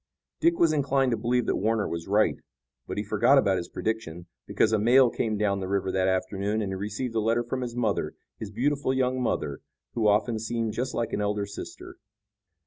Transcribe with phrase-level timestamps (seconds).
[0.39, 2.37] Dick was inclined to believe that Warner was right,
[2.87, 6.59] but he forgot about his prediction, because a mail came down the river that afternoon,
[6.63, 9.59] and he received a letter from his mother, his beautiful young mother,
[9.93, 11.97] who often seemed just like an elder sister.